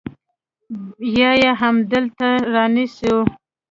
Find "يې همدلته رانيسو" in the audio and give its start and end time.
1.41-3.15